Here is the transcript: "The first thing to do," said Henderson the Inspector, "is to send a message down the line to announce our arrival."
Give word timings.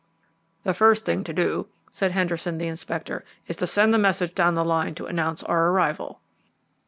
"The 0.63 0.73
first 0.73 1.05
thing 1.05 1.23
to 1.25 1.31
do," 1.31 1.67
said 1.91 2.11
Henderson 2.11 2.57
the 2.57 2.65
Inspector, 2.67 3.23
"is 3.47 3.55
to 3.57 3.67
send 3.67 3.93
a 3.93 3.99
message 3.99 4.33
down 4.33 4.55
the 4.55 4.65
line 4.65 4.95
to 4.95 5.05
announce 5.05 5.43
our 5.43 5.67
arrival." 5.69 6.21